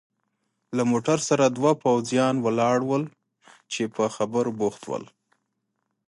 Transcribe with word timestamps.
له 0.75 0.83
موټر 0.91 1.17
سره 1.29 1.43
دوه 1.57 1.71
پوځیان 1.83 2.35
ولاړ 2.45 2.77
ول 2.85 3.03
چې 3.71 3.83
په 3.95 4.03
خبرو 4.15 4.51
بوخت 4.59 4.81
ول. 4.85 5.05